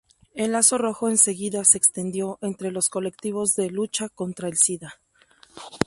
[0.33, 4.99] El lazo rojo enseguida se extendió entre los colectivos de lucha contra el sida.